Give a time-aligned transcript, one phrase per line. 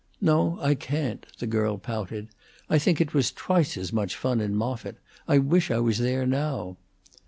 [0.19, 2.29] "No, I can't," the girl pouted.
[2.71, 4.97] "I think it was twice as much fun in Moffitt.
[5.27, 6.77] I wish I was there now."